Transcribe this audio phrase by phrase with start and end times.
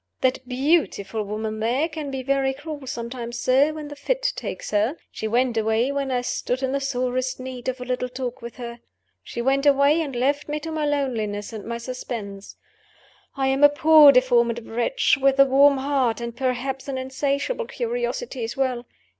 [0.21, 4.95] That beautiful woman there can be very cruel sometimes, sir, when the fit takes her.
[5.11, 8.55] She went away when I stood in the sorest need of a little talk with
[8.55, 8.79] her
[9.21, 12.55] she went away, and left me to my loneliness and my suspense.
[13.35, 18.43] I am a poor deformed wretch, with a warm heart, and, perhaps, an insatiable curiosity
[18.43, 18.87] as well.